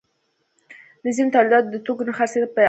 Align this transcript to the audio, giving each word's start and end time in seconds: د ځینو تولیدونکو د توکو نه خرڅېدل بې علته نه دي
د 1.03 1.05
ځینو 1.15 1.33
تولیدونکو 1.35 1.71
د 1.73 1.75
توکو 1.85 2.03
نه 2.07 2.13
خرڅېدل 2.17 2.41
بې 2.41 2.51
علته 2.51 2.53
نه 2.53 2.53
دي 2.55 2.59